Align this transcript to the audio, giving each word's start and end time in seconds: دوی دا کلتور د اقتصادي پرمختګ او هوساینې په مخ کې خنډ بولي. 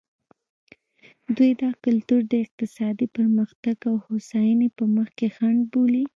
دوی 1.35 1.51
دا 1.61 1.69
کلتور 1.83 2.21
د 2.31 2.33
اقتصادي 2.45 3.07
پرمختګ 3.17 3.77
او 3.89 3.95
هوساینې 4.07 4.69
په 4.77 4.83
مخ 4.95 5.07
کې 5.17 5.27
خنډ 5.35 5.59
بولي. 5.71 6.03